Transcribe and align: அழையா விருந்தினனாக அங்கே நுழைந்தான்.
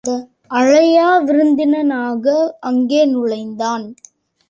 அழையா 0.51 1.09
விருந்தினனாக 1.19 2.25
அங்கே 2.59 3.05
நுழைந்தான். 3.05 3.85